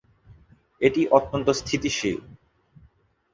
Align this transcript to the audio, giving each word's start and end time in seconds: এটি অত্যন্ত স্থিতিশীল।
এটি 0.81 1.01
অত্যন্ত 1.07 1.47
স্থিতিশীল। 1.51 2.17